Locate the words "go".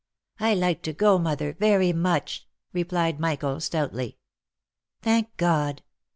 0.93-1.19